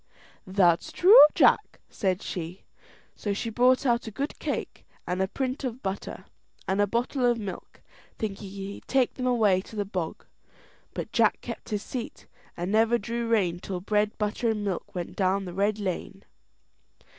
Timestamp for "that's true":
0.47-1.19